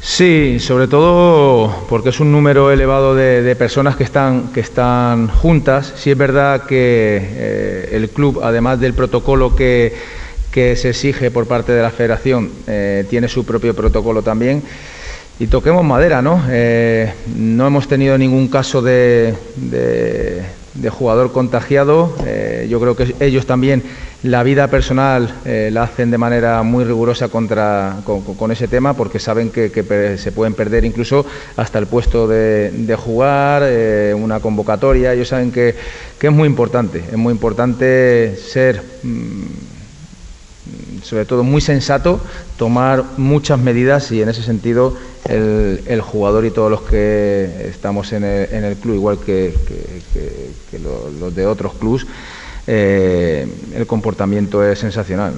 Sí, 0.07 0.61
sobre 0.61 0.87
todo 0.87 1.87
porque 1.89 2.11
es 2.11 2.21
un 2.21 2.31
número 2.31 2.71
elevado 2.71 3.15
de, 3.15 3.57
personas 3.57 3.97
que 3.97 4.05
están, 4.05 4.53
que 4.53 4.61
están 4.61 5.29
juntas. 5.29 5.95
Sí 5.97 6.11
es 6.11 6.19
verdad 6.19 6.67
que 6.67 7.19
eh, 7.23 7.89
el 7.93 8.11
club, 8.11 8.41
además 8.43 8.79
del 8.79 8.93
protocolo 8.93 9.57
que, 9.57 9.95
que, 10.51 10.77
se 10.77 10.91
exige 10.91 11.31
por 11.31 11.47
parte 11.47 11.73
de 11.73 11.81
la 11.81 11.91
federación, 11.91 12.51
eh, 12.67 13.07
tiene 13.09 13.29
su 13.29 13.47
propio 13.47 13.75
protocolo 13.75 14.21
también. 14.21 14.63
Y 15.39 15.47
toquemos 15.47 15.83
madera, 15.83 16.21
¿no? 16.21 16.45
Eh, 16.51 17.11
no 17.37 17.67
hemos 17.67 17.89
tenido 17.89 18.19
ningún 18.19 18.49
caso 18.49 18.83
de, 18.83 19.35
de 19.57 20.43
jugador 20.91 21.33
contagiado. 21.33 22.15
Eh, 22.27 22.67
yo 22.69 22.81
creo 22.81 22.97
que 22.97 23.15
ellos 23.21 23.47
también 23.47 23.83
la 24.23 24.43
vida 24.43 24.69
personal 24.69 25.35
eh, 25.45 25.71
la 25.73 25.85
hacen 25.85 26.11
de 26.11 26.19
manera 26.19 26.63
muy 26.63 26.85
rigurosa 26.85 27.29
contra, 27.29 27.99
con, 28.05 28.51
ese 28.51 28.69
tema 28.69 28.95
porque 28.95 29.19
saben 29.19 29.51
que, 29.51 29.71
se 30.19 30.33
pueden 30.33 30.55
perder 30.55 30.85
incluso 30.85 31.27
hasta 31.57 31.79
el 31.79 31.87
puesto 31.87 32.27
de, 32.27 32.97
jugar, 32.99 33.63
eh, 33.67 34.15
una 34.17 34.41
convocatoria. 34.41 35.13
Ellos 35.13 35.29
saben 35.29 35.53
que, 35.53 35.75
es 36.21 36.33
muy 36.33 36.49
importante, 36.49 37.05
es 37.11 37.17
muy 37.17 37.33
importante 37.33 38.37
ser... 38.37 38.83
Mm, 39.03 39.43
sobre 41.03 41.27
todo 41.27 41.45
muy 41.45 41.61
sensato, 41.61 42.19
tomar 42.57 43.05
muchas 43.19 43.59
medidas 43.59 44.11
y 44.11 44.23
en 44.23 44.31
ese 44.31 44.43
sentido 44.43 44.97
el, 45.29 46.01
jugador 46.01 46.45
y 46.45 46.51
todos 46.51 46.71
los 46.71 46.83
que 46.83 47.69
estamos 47.69 48.13
en 48.13 48.25
el, 48.25 48.77
club, 48.77 48.95
igual 48.95 49.19
que, 49.19 49.55
los 50.83 51.35
de 51.35 51.47
otros 51.47 51.75
clubs, 51.75 52.07
eh, 52.67 53.47
el 53.75 53.87
comportamiento 53.87 54.65
es 54.65 54.79
sensacional 54.79 55.35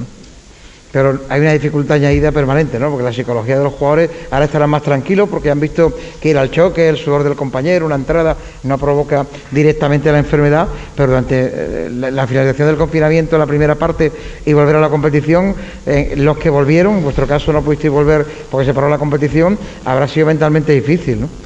pero 0.92 1.20
hay 1.28 1.40
una 1.40 1.52
dificultad 1.52 1.96
añadida 1.96 2.32
permanente, 2.32 2.78
¿no? 2.78 2.90
Porque 2.90 3.04
la 3.04 3.12
psicología 3.12 3.58
de 3.58 3.64
los 3.64 3.74
jugadores 3.74 4.10
ahora 4.30 4.44
estarán 4.46 4.70
más 4.70 4.82
tranquilos 4.82 5.28
porque 5.28 5.50
han 5.50 5.60
visto 5.60 5.92
que 6.20 6.30
ir 6.30 6.38
al 6.38 6.50
choque, 6.50 6.88
el 6.88 6.96
sudor 6.96 7.24
del 7.24 7.34
compañero, 7.34 7.86
una 7.86 7.96
entrada 7.96 8.36
no 8.62 8.78
provoca 8.78 9.26
directamente 9.50 10.10
la 10.10 10.18
enfermedad, 10.18 10.68
pero 10.94 11.08
durante 11.08 11.50
eh, 11.52 11.90
la, 11.90 12.26
finalización 12.26 12.68
del 12.68 12.76
confinamiento, 12.76 13.36
la 13.36 13.46
primera 13.46 13.74
parte 13.74 14.10
y 14.44 14.52
volver 14.52 14.76
a 14.76 14.80
la 14.80 14.88
competición, 14.88 15.54
eh, 15.86 16.14
los 16.16 16.38
que 16.38 16.50
volvieron, 16.50 16.96
en 16.96 17.04
vuestro 17.04 17.26
caso 17.26 17.52
no 17.52 17.62
pudisteis 17.62 17.92
volver 17.92 18.26
porque 18.50 18.66
se 18.66 18.74
paró 18.74 18.88
la 18.88 18.98
competición, 18.98 19.58
habrá 19.84 20.08
sido 20.08 20.26
mentalmente 20.26 20.72
difícil, 20.72 21.20
¿no? 21.20 21.45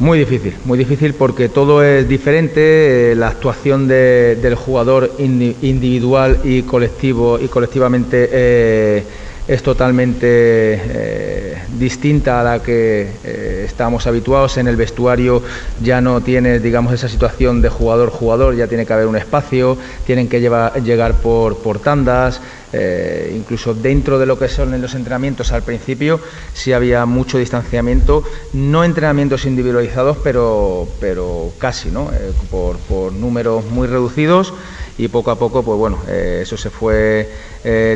Muy 0.00 0.18
difícil, 0.18 0.56
muy 0.64 0.76
difícil 0.76 1.14
porque 1.14 1.48
todo 1.48 1.80
es 1.84 2.08
diferente, 2.08 3.12
eh, 3.12 3.14
la 3.14 3.28
actuación 3.28 3.86
del 3.86 4.56
jugador 4.56 5.12
individual 5.18 6.40
y 6.42 6.62
colectivo 6.62 7.38
y 7.38 7.46
colectivamente 7.46 8.28
eh, 8.32 9.04
es 9.46 9.62
totalmente 9.62 10.26
eh, 10.26 11.62
distinta 11.78 12.40
a 12.40 12.44
la 12.44 12.62
que 12.62 13.64
estamos 13.64 14.08
habituados. 14.08 14.56
En 14.56 14.66
el 14.66 14.74
vestuario 14.74 15.44
ya 15.80 16.00
no 16.00 16.20
tiene, 16.22 16.58
digamos, 16.58 16.92
esa 16.92 17.08
situación 17.08 17.62
de 17.62 17.68
jugador-jugador, 17.68 18.56
ya 18.56 18.66
tiene 18.66 18.86
que 18.86 18.92
haber 18.94 19.06
un 19.06 19.16
espacio, 19.16 19.78
tienen 20.04 20.28
que 20.28 20.40
llegar 20.40 21.14
por, 21.20 21.58
por 21.58 21.78
tandas. 21.78 22.40
Eh, 22.76 23.32
incluso 23.36 23.72
dentro 23.72 24.18
de 24.18 24.26
lo 24.26 24.36
que 24.36 24.48
son 24.48 24.80
los 24.80 24.96
entrenamientos 24.96 25.52
al 25.52 25.62
principio 25.62 26.20
sí 26.52 26.72
había 26.72 27.06
mucho 27.06 27.38
distanciamiento, 27.38 28.24
no 28.52 28.82
entrenamientos 28.82 29.44
individualizados, 29.44 30.16
pero, 30.24 30.88
pero 30.98 31.52
casi, 31.58 31.90
¿no? 31.90 32.10
Eh, 32.12 32.32
por, 32.50 33.12
números 33.12 33.64
muy 33.66 33.86
reducidos 33.86 34.54
y 34.98 35.06
poco 35.06 35.30
a 35.30 35.38
poco, 35.38 35.62
pues 35.62 35.78
bueno, 35.78 36.02
eh, 36.08 36.40
eso 36.42 36.56
se 36.56 36.70
fue 36.70 37.30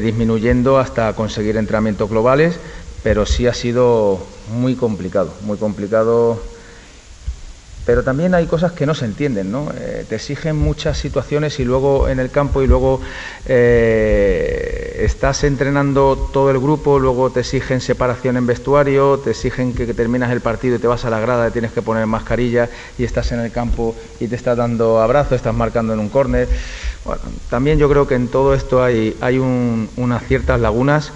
disminuyendo 0.00 0.78
hasta 0.78 1.12
conseguir 1.12 1.58
entrenamientos 1.58 2.08
globales, 2.08 2.58
pero 3.02 3.26
sí 3.26 3.47
ha 3.47 3.52
sido 3.52 4.18
muy 4.50 4.76
complicado, 4.76 5.35
muy 5.42 5.58
complicado 5.58 6.40
pero 7.88 8.02
también 8.02 8.35
hay 8.35 8.45
cosas 8.45 8.73
que 8.73 8.85
no 8.85 8.92
se 8.92 9.07
entienden, 9.07 9.50
¿no? 9.50 9.73
Eh, 9.75 10.04
te 10.07 10.16
exigen 10.16 10.57
muchas 10.57 10.99
situaciones 10.99 11.59
y 11.59 11.64
luego 11.64 12.07
en 12.11 12.21
el 12.21 12.30
campo 12.30 12.61
y 12.61 12.66
luego 12.66 13.00
eh, 13.47 15.00
estás 15.00 15.42
entrenando 15.45 16.28
todo 16.30 16.50
el 16.50 16.59
grupo, 16.59 16.99
luego 16.99 17.30
te 17.30 17.40
exigen 17.40 17.80
separación 17.80 18.37
en 18.37 18.47
vestuario, 18.47 19.21
te 19.21 19.30
exigen 19.30 19.73
que, 19.73 19.87
terminas 19.95 20.30
el 20.33 20.42
partido 20.42 20.76
y 20.76 20.78
te 20.78 20.87
vas 20.87 21.07
a 21.07 21.09
la 21.09 21.18
grada 21.18 21.49
y 21.49 21.50
tienes 21.50 21.73
que 21.73 21.80
poner 21.80 22.04
mascarilla 22.04 22.68
y 22.99 23.04
estás 23.04 23.33
en 23.33 23.40
el 23.40 23.52
campo 23.52 23.97
y 24.21 24.28
te 24.28 24.37
estás 24.37 24.59
dando 24.59 25.00
abrazo, 25.00 25.35
estás 25.35 25.54
marcando 25.54 25.95
en 25.95 26.00
un 26.00 26.11
córner. 26.11 26.47
Bueno, 27.07 27.23
también 27.49 27.78
yo 27.78 27.88
creo 27.88 28.07
que 28.07 28.16
en 28.16 28.28
todo 28.28 28.52
esto 28.52 28.85
hay, 28.85 29.16
hay 29.23 29.38
unas 29.38 30.25
ciertas 30.25 30.61
lagunas 30.61 31.11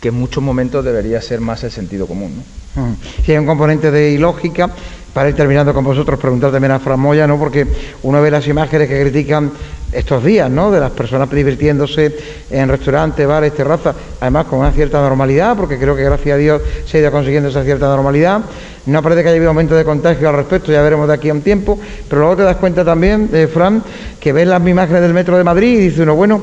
que 0.00 0.08
en 0.08 0.14
muchos 0.14 0.42
momentos 0.42 0.84
debería 0.84 1.22
ser 1.22 1.40
más 1.40 1.62
el 1.62 1.70
sentido 1.70 2.08
común. 2.08 2.42
¿no? 2.74 2.96
Sí, 3.24 3.30
hay 3.30 3.38
un 3.38 3.46
componente 3.46 3.92
de 3.92 4.10
ilógica 4.10 4.70
para 5.16 5.30
ir 5.30 5.34
terminando 5.34 5.72
con 5.72 5.82
vosotros, 5.82 6.20
preguntar 6.20 6.52
también 6.52 6.72
a 6.72 6.78
Fran 6.78 7.00
Moya, 7.00 7.26
¿no? 7.26 7.38
porque 7.38 7.66
uno 8.02 8.20
ve 8.20 8.30
las 8.30 8.46
imágenes 8.48 8.86
que 8.86 9.00
critican 9.00 9.50
estos 9.90 10.22
días, 10.22 10.50
¿no? 10.50 10.70
de 10.70 10.78
las 10.78 10.90
personas 10.90 11.30
divirtiéndose 11.30 12.14
en 12.50 12.68
restaurantes, 12.68 13.26
bares, 13.26 13.54
terrazas, 13.54 13.96
además 14.20 14.44
con 14.44 14.58
una 14.58 14.72
cierta 14.72 15.00
normalidad, 15.00 15.56
porque 15.56 15.78
creo 15.78 15.96
que 15.96 16.04
gracias 16.04 16.34
a 16.34 16.36
Dios 16.36 16.62
se 16.84 16.98
ha 16.98 17.00
ido 17.00 17.10
consiguiendo 17.10 17.48
esa 17.48 17.64
cierta 17.64 17.86
normalidad. 17.86 18.42
No 18.84 19.02
parece 19.02 19.22
que 19.22 19.28
haya 19.30 19.36
habido 19.36 19.48
aumento 19.48 19.74
de 19.74 19.84
contagio 19.84 20.28
al 20.28 20.36
respecto, 20.36 20.70
ya 20.70 20.82
veremos 20.82 21.08
de 21.08 21.14
aquí 21.14 21.30
a 21.30 21.32
un 21.32 21.40
tiempo, 21.40 21.78
pero 22.10 22.20
luego 22.20 22.36
te 22.36 22.42
das 22.42 22.56
cuenta 22.56 22.84
también, 22.84 23.30
eh, 23.32 23.46
Fran, 23.46 23.82
que 24.20 24.34
ves 24.34 24.46
las 24.46 24.60
imágenes 24.68 25.00
del 25.00 25.14
metro 25.14 25.38
de 25.38 25.44
Madrid 25.44 25.78
y 25.78 25.88
dice 25.88 26.02
uno, 26.02 26.14
bueno, 26.14 26.42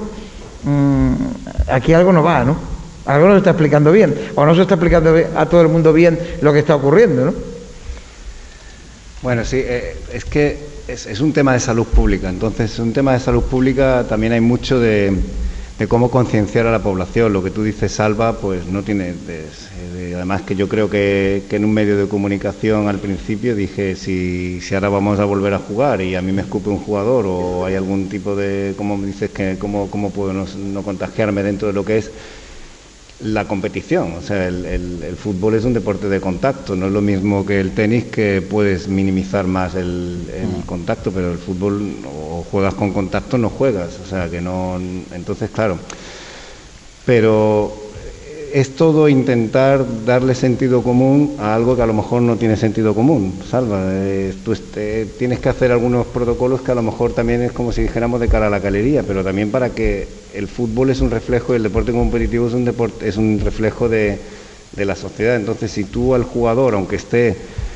mm, 0.63 1.13
aquí 1.69 1.93
algo 1.93 2.11
no 2.11 2.23
va, 2.23 2.43
¿no? 2.43 2.57
Algo 3.05 3.27
no 3.27 3.33
se 3.33 3.37
está 3.37 3.51
explicando 3.51 3.91
bien, 3.91 4.15
o 4.33 4.43
no 4.43 4.55
se 4.55 4.63
está 4.63 4.73
explicando 4.73 5.13
a 5.35 5.45
todo 5.45 5.61
el 5.61 5.67
mundo 5.67 5.93
bien 5.93 6.17
lo 6.41 6.51
que 6.51 6.57
está 6.57 6.75
ocurriendo, 6.75 7.25
¿no? 7.25 7.52
Bueno, 9.23 9.45
sí, 9.45 9.55
eh, 9.63 9.95
es 10.11 10.25
que 10.25 10.57
es, 10.85 11.21
un 11.21 11.31
tema 11.31 11.53
de 11.53 11.61
salud 11.61 11.85
pública. 11.87 12.27
Entonces, 12.27 12.77
un 12.77 12.91
tema 12.91 13.13
de 13.13 13.21
salud 13.21 13.43
pública 13.43 14.05
también 14.07 14.33
hay 14.33 14.41
mucho 14.41 14.81
de, 14.81 15.15
cómo 15.87 16.11
concienciar 16.11 16.67
a 16.67 16.71
la 16.73 16.83
población. 16.83 17.31
Lo 17.31 17.41
que 17.41 17.49
tú 17.49 17.63
dices, 17.63 17.93
Salva, 17.93 18.37
pues 18.37 18.67
no 18.67 18.83
tiene. 18.83 19.13
además, 20.13 20.41
que 20.41 20.55
yo 20.57 20.67
creo 20.67 20.89
que, 20.89 21.41
en 21.49 21.63
un 21.63 21.73
medio 21.73 21.97
de 21.97 22.09
comunicación 22.09 22.89
al 22.89 22.99
principio 22.99 23.55
dije: 23.55 23.95
si, 23.95 24.59
si 24.59 24.75
ahora 24.75 24.89
vamos 24.89 25.17
a 25.21 25.23
volver 25.23 25.53
a 25.53 25.59
jugar 25.59 26.01
y 26.01 26.15
a 26.15 26.21
mí 26.21 26.33
me 26.33 26.41
escupe 26.41 26.69
un 26.69 26.79
jugador 26.79 27.25
o 27.25 27.65
hay 27.65 27.75
algún 27.75 28.09
tipo 28.09 28.35
de. 28.35 28.73
¿Cómo 28.75 28.97
me 28.97 29.07
dices 29.07 29.29
que 29.29 29.55
cómo, 29.57 29.89
cómo 29.89 30.11
puedo 30.11 30.33
no 30.33 30.83
contagiarme 30.83 31.43
dentro 31.43 31.69
de 31.69 31.73
lo 31.73 31.85
que 31.85 31.99
es 31.99 32.11
la 33.23 33.45
competición. 33.47 34.13
O 34.13 34.21
sea, 34.21 34.47
el, 34.47 35.15
fútbol 35.17 35.55
es 35.55 35.65
un 35.65 35.73
deporte 35.73 36.09
de 36.09 36.19
contacto, 36.19 36.75
no 36.75 36.87
es 36.87 36.91
lo 36.91 37.01
mismo 37.01 37.45
que 37.45 37.59
el 37.59 37.73
tenis 37.73 38.05
que 38.05 38.41
puedes 38.41 38.87
minimizar 38.87 39.45
más 39.47 39.75
el, 39.75 40.27
mm. 40.27 40.65
contacto, 40.65 41.11
pero 41.11 41.31
el 41.31 41.37
fútbol 41.37 41.97
o 42.05 42.45
juegas 42.49 42.73
con 42.73 42.91
contacto 42.91 43.37
no 43.37 43.49
juegas. 43.49 43.99
O 44.03 44.07
sea, 44.07 44.29
que 44.29 44.41
no. 44.41 44.79
Entonces, 45.13 45.49
claro. 45.49 45.77
Pero 47.05 47.82
es 48.53 48.75
todo 48.75 49.09
intentar 49.09 49.83
darle 50.05 50.35
sentido 50.35 50.83
común 50.83 51.37
a 51.39 51.55
algo 51.55 51.75
que 51.75 51.81
a 51.81 51.87
lo 51.87 51.93
mejor 51.93 52.21
no 52.21 52.35
tiene 52.35 52.55
sentido 52.55 52.93
común. 52.93 53.39
Salva, 53.49 53.81
eh, 53.89 54.31
tú 54.45 54.51
este, 54.51 55.07
tienes 55.17 55.39
que 55.39 55.49
hacer 55.49 55.71
algunos 55.71 56.05
protocolos 56.05 56.61
que 56.61 56.71
a 56.71 56.75
lo 56.75 56.83
mejor 56.83 57.13
también 57.13 57.41
es 57.41 57.51
como 57.51 57.71
si 57.71 57.81
dijéramos 57.81 58.19
de 58.19 58.27
cara 58.27 58.47
a 58.47 58.49
la 58.51 58.59
galería, 58.59 59.01
pero 59.01 59.23
también 59.23 59.49
para 59.49 59.71
que 59.71 60.07
el 60.35 60.47
fútbol 60.47 60.91
es 60.91 61.01
un 61.01 61.09
reflejo, 61.09 61.55
el 61.55 61.63
deporte 61.63 61.91
competitivo 61.91 62.47
es 62.47 62.53
un, 62.53 62.63
deporte, 62.63 63.07
es 63.07 63.17
un 63.17 63.41
reflejo 63.43 63.89
de, 63.89 64.19
de 64.75 64.85
la 64.85 64.95
sociedad. 64.95 65.35
Entonces, 65.35 65.71
si 65.71 65.85
tú 65.85 66.13
al 66.13 66.23
jugador, 66.23 66.75
aunque 66.75 66.97
esté 66.97 67.35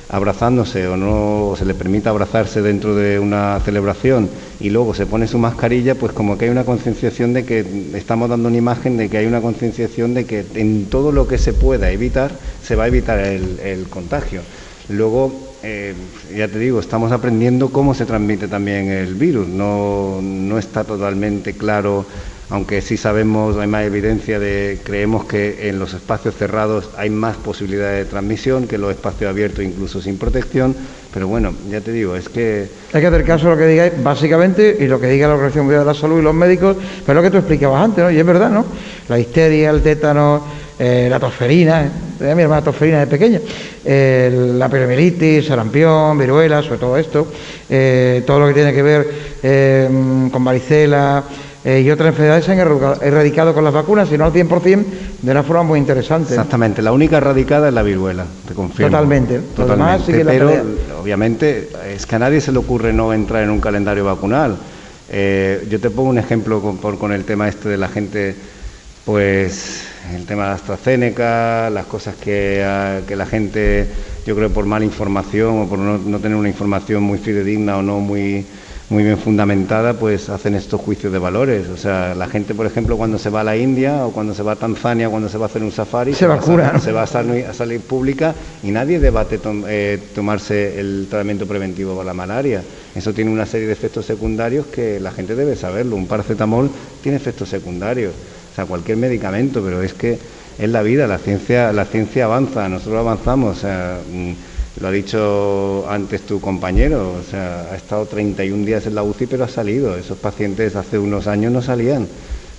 abrazándose 0.10 0.88
o 0.88 0.96
no 0.96 1.56
se 1.58 1.66
le 1.66 1.74
permita 1.74 2.10
abrazarse 2.10 2.62
dentro 2.62 2.96
de 2.96 3.20
una 3.20 3.60
celebración 3.64 4.30
y 4.60 4.70
luego 4.70 4.94
se 4.94 5.06
pone 5.06 5.28
su 5.28 5.38
mascarilla, 5.38 5.96
pues 5.96 6.14
como 6.14 6.38
que 6.38 6.46
hay 6.46 6.52
una 6.52 6.64
concienciación 6.64 7.34
de 7.34 7.46
que 7.46 7.66
estamos 7.94 8.30
dando 8.30 8.48
una 8.48 8.58
imagen 8.58 8.98
de 8.98 9.10
que 9.10 9.18
hay 9.18 9.26
una 9.26 9.42
concienciación 9.42 10.14
de 10.14 10.26
que 10.26 10.46
en 10.56 10.86
todo 10.86 11.12
lo 11.12 11.28
que 11.28 11.38
se 11.38 11.54
pueda 11.54 11.92
evitar 11.92 12.32
se 12.64 12.76
va 12.76 12.86
a 12.86 12.88
evitar 12.88 13.20
el, 13.20 13.88
contagio. 13.90 14.42
Luego, 14.90 15.34
eh, 15.64 15.94
ya 16.36 16.48
te 16.48 16.60
digo, 16.60 16.80
estamos 16.80 17.12
aprendiendo 17.12 17.70
cómo 17.70 17.94
se 17.94 18.06
transmite 18.06 18.48
también 18.48 18.90
el 18.90 19.16
virus. 19.16 19.48
No, 19.48 20.20
no 20.22 20.58
está 20.58 20.84
totalmente 20.84 21.54
claro 21.54 22.06
aunque 22.50 22.82
sí 22.82 22.96
sabemos, 22.96 23.58
hay 23.58 23.68
más 23.68 23.86
evidencia 23.86 24.39
de, 24.39 24.80
creemos 24.84 25.25
que 25.25 25.68
en 25.70 25.80
los 25.80 25.94
espacios 25.94 26.36
cerrados 26.36 26.89
hay 26.98 27.10
más 27.10 27.36
posibilidades 27.36 28.06
de 28.06 28.10
transmisión 28.10 28.68
que 28.68 28.75
en 28.75 28.82
los 28.82 28.92
espacios 28.92 29.30
abiertos, 29.30 29.66
incluso 29.66 30.01
sin 30.01 30.18
protección, 30.18 30.75
pero 31.13 31.27
bueno, 31.27 31.54
ya 31.70 31.82
te 31.82 31.92
digo, 31.92 32.16
es 32.16 32.30
que... 32.30 32.68
Hay 32.94 33.01
que 33.01 33.08
hacer 33.08 33.25
caso 33.25 33.48
a 33.48 33.51
lo 33.51 33.58
que 33.58 33.68
digáis, 33.68 33.94
básicamente, 34.01 34.77
y 34.80 34.88
lo 34.88 35.00
que 35.00 35.08
diga 35.08 35.27
la 35.27 35.34
Organización 35.34 35.66
Mundial 35.66 35.82
de 35.82 35.88
la 35.88 35.94
Salud 35.94 36.20
y 36.20 36.22
los 36.22 36.34
médicos, 36.34 36.77
pero 37.06 37.16
lo 37.16 37.24
que 37.24 37.32
tú 37.32 37.38
explicabas 37.38 37.84
antes, 37.84 38.04
¿no? 38.04 38.12
Y 38.12 38.18
es 38.18 38.25
verdad, 38.25 38.50
¿no? 38.50 38.66
La 39.10 39.20
histeria, 39.20 39.70
el 39.70 39.82
tétano, 39.82 40.44
eh, 40.80 41.08
la 41.10 41.20
tosferina, 41.20 41.89
eh, 42.20 42.36
mi 42.36 42.44
hermana 42.44 42.63
tosferina 42.63 43.00
de 43.00 43.08
pequeña, 43.08 43.42
eh, 43.84 44.54
la 44.54 44.70
poliomielitis, 44.70 45.48
sarampión, 45.48 46.16
viruela, 46.18 46.62
sobre 46.62 46.77
todo 46.77 46.98
esto, 46.98 47.27
todo 48.25 48.39
lo 48.39 48.48
que 48.48 48.54
tiene 48.54 48.74
que 48.74 48.84
ver 48.84 49.08
con 50.32 50.44
varicela, 50.46 51.24
eh, 51.67 51.81
y 51.81 51.91
otras 51.91 52.12
enfermedades 52.12 52.45
se 52.45 52.53
han 52.53 52.59
erradicado 52.59 53.53
con 53.53 53.62
las 53.62 53.74
vacunas, 53.74 54.07
sino 54.07 54.24
al 54.24 54.31
100% 54.31 54.86
de 55.21 55.31
una 55.31 55.43
forma 55.43 55.63
muy 55.63 55.79
interesante. 55.79 56.29
Exactamente, 56.29 56.81
la 56.81 56.93
única 56.93 57.17
erradicada 57.17 57.67
es 57.67 57.74
la 57.74 57.83
viruela, 57.83 58.25
te 58.47 58.53
confirmo. 58.53 58.89
Totalmente, 58.89 59.41
Totalmente. 59.53 60.24
pero 60.24 60.63
obviamente 61.01 61.67
es 61.93 62.05
que 62.05 62.15
a 62.15 62.19
nadie 62.19 62.39
se 62.39 62.53
le 62.53 62.59
ocurre 62.59 62.93
no 62.93 63.12
entrar 63.12 63.43
en 63.43 63.50
un 63.50 63.59
calendario 63.59 64.05
vacunal. 64.05 64.55
Eh, 65.09 65.67
yo 65.69 65.77
te 65.81 65.89
pongo 65.89 66.09
un 66.09 66.17
ejemplo 66.17 66.62
con, 66.62 66.77
con 66.77 67.12
el 67.12 67.25
tema 67.25 67.50
este 67.50 67.67
de 67.67 67.77
la 67.77 67.89
gente 67.89 68.33
pues 69.03 69.83
el 70.15 70.25
tema 70.25 70.47
de 70.47 70.51
AstraZeneca, 70.51 71.69
las 71.69 71.86
cosas 71.86 72.15
que, 72.15 72.63
ah, 72.65 73.01
que 73.05 73.17
la 73.17 73.25
gente, 73.25 73.88
yo 74.25 74.38
creo 74.38 74.50
por 74.51 74.65
mala 74.65 74.86
información 74.86 75.63
o 75.63 75.67
por 75.67 75.79
no, 75.79 75.97
no 75.97 76.19
tener 76.19 76.38
una 76.38 76.47
información 76.47 77.03
muy 77.03 77.17
fidedigna 77.17 77.77
o 77.77 77.81
no 77.81 78.00
muy 78.00 78.45
muy 78.89 79.03
bien 79.03 79.17
fundamentada, 79.17 79.96
pues 79.96 80.29
hacen 80.29 80.56
estos 80.56 80.79
juicios 80.79 81.12
de 81.12 81.20
valores. 81.20 81.67
O 81.67 81.75
sea, 81.75 82.15
la 82.15 82.27
gente, 82.27 82.56
por 82.56 82.65
ejemplo, 82.65 82.96
cuando 82.96 83.20
se 83.20 83.29
va 83.29 83.41
a 83.41 83.44
la 83.44 83.58
India 83.58 84.06
o 84.06 84.12
cuando 84.12 84.34
se 84.34 84.44
va 84.44 84.53
a 84.53 84.56
Tanzania, 84.56 85.10
cuando 85.10 85.27
se 85.27 85.38
va 85.38 85.46
a 85.46 85.50
hacer 85.50 85.62
un 85.62 85.72
safari, 85.72 86.13
se, 86.13 86.25
va, 86.25 86.36
a, 86.36 86.79
se 86.79 86.94
va 86.94 87.03
a, 87.03 87.08
salir, 87.08 87.82
pública 87.82 88.34
y 88.63 88.72
nadie 88.72 89.00
debate 89.00 89.39
eh, 89.67 90.00
tomarse 90.15 90.79
el 90.79 91.08
tratamiento 91.10 91.46
preventivo 91.46 91.96
para 91.96 92.06
la 92.06 92.13
malaria. 92.13 92.63
Eso 92.96 93.13
tiene 93.13 93.29
una 93.29 93.46
serie 93.46 93.67
de 93.67 93.74
efectos 93.74 94.06
secundarios 94.06 94.67
que 94.67 95.01
la 95.01 95.12
gente 95.12 95.36
debe 95.36 95.58
saberlo. 95.58 95.98
Un 95.98 96.08
paracetamol 96.08 96.70
tiene 97.03 97.17
efectos 97.17 97.50
secundarios, 97.50 98.13
o 98.53 98.56
sea, 98.56 98.65
cualquier 98.65 98.98
medicamento, 98.98 99.62
pero 99.62 99.82
es 99.82 99.94
que 99.94 100.17
es 100.58 100.70
la 100.70 100.82
vida, 100.82 101.08
la 101.08 101.17
ciencia, 101.17 101.74
la 101.74 101.86
ciencia 101.86 102.25
avanza, 102.25 102.70
nosotros 102.70 103.00
avanzamos. 103.00 103.58
O 103.58 103.60
sea, 103.60 104.00
mm, 104.10 104.32
lo 104.79 104.88
ha 104.88 104.91
dicho 104.91 105.86
antes 105.89 106.22
tu 106.22 106.39
compañero, 106.39 107.13
o 107.13 107.24
sea, 107.24 107.69
ha 107.72 107.75
estado 107.75 108.05
31 108.05 108.65
días 108.65 108.86
en 108.86 108.96
la 108.96 109.03
UCI 109.03 109.25
pero 109.27 109.43
ha 109.43 109.48
salido. 109.48 109.98
Esos 109.98 110.17
pacientes 110.17 110.75
hace 110.75 111.00
unos 111.00 111.27
años 111.27 111.51
no 111.51 111.62
salían, 111.62 112.07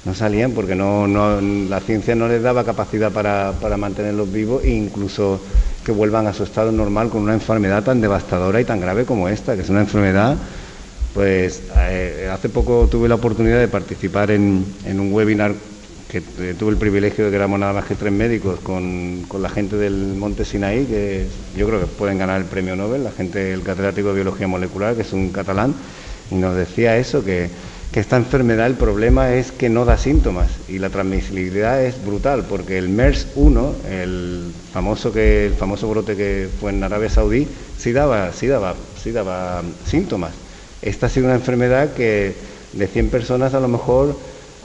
no 0.05 0.15
salían 0.15 0.53
porque 0.53 0.75
no, 0.75 1.07
no 1.07 1.41
la 1.41 1.81
ciencia 1.81 2.15
no 2.15 2.29
les 2.29 2.43
daba 2.43 2.65
capacidad 2.65 3.13
para, 3.13 3.53
para 3.61 3.77
mantenerlos 3.77 4.33
vivos 4.33 4.65
e 4.65 4.71
incluso 4.71 5.41
que 5.85 5.93
vuelvan 5.93 6.27
a 6.27 6.35
su 6.35 6.43
estado 6.43 6.73
normal 6.73 7.09
con 7.09 7.23
una 7.23 7.35
enfermedad 7.35 7.85
tan 7.85 8.01
devastadora 8.01 8.61
y 8.61 8.65
tan 8.65 8.81
grave 8.81 9.05
como 9.05 9.29
esta, 9.29 9.55
que 9.55 9.63
es 9.63 9.69
una 9.69 9.81
enfermedad 9.81 10.37
pues 11.15 11.63
eh, 11.77 12.29
hace 12.31 12.49
poco 12.49 12.87
tuve 12.89 13.09
la 13.09 13.17
oportunidad 13.17 13.59
de 13.59 13.69
participar 13.69 14.31
en, 14.31 14.65
en 14.85 15.01
un 15.01 15.13
webinar 15.13 15.53
que 16.09 16.23
tuve 16.55 16.71
el 16.71 16.79
privilegio 16.79 17.27
de 17.27 17.31
que 17.31 17.37
éramos 17.37 17.61
nada 17.61 17.75
más 17.75 17.85
que 17.85 17.95
tres 17.95 18.13
médicos 18.13 18.61
con, 18.61 19.27
la 19.41 19.49
gente 19.51 19.77
del 19.77 20.15
Monte 20.17 20.45
Sinaí, 20.45 20.87
que 20.87 21.27
yo 21.55 21.67
creo 21.67 21.81
que 21.81 21.87
pueden 21.87 22.19
ganar 22.19 22.41
el 22.41 22.47
premio 22.47 22.75
Nobel, 22.77 23.05
la 23.05 23.13
gente 23.13 23.39
del 23.39 23.63
catedrático 23.63 24.09
de 24.09 24.15
biología 24.15 24.49
molecular, 24.49 24.95
que 24.95 25.03
es 25.03 25.13
un 25.13 25.31
catalán, 25.31 25.75
y 26.31 26.37
nos 26.37 26.57
decía 26.57 26.97
eso, 26.97 27.25
que, 27.25 27.51
esta 27.99 28.17
enfermedad 28.17 28.69
el 28.69 28.75
problema 28.75 29.35
es 29.35 29.51
que 29.51 29.69
no 29.69 29.85
da 29.85 29.99
síntomas 29.99 30.49
y 30.69 30.79
la 30.79 30.89
transmisibilidad 30.89 31.85
es 31.85 31.97
brutal, 32.05 32.45
porque 32.49 32.79
el 32.79 32.89
MERS-1, 32.89 33.73
el 33.91 34.53
famoso, 34.73 35.13
que, 35.13 35.47
el 35.47 35.55
famoso 35.55 35.89
brote 35.89 36.15
que 36.15 36.49
fue 36.61 36.71
en 36.71 36.85
Arabia 36.85 37.11
Saudí, 37.11 37.49
sí 37.77 37.91
daba, 37.91 38.33
sí 38.33 38.47
daba, 38.47 38.77
sí 39.03 39.11
daba 39.11 39.65
síntomas. 39.85 40.31
Esta 40.81 41.07
ha 41.07 41.09
sido 41.09 41.27
una 41.27 41.35
enfermedad 41.35 41.93
que 41.93 42.37
de 42.73 42.87
100 42.87 43.09
personas 43.09 43.55
a 43.55 43.59
lo 43.59 43.67
mejor 43.67 44.17